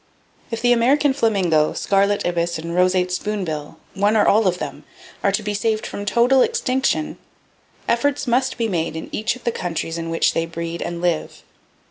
[0.49, 4.83] If the American flamingo, scarlet ibis and roseate spoonbill, one or all of them,
[5.23, 7.19] are to be saved from total extinction,
[7.87, 11.43] efforts must be made in each of the countries in which they breed and live.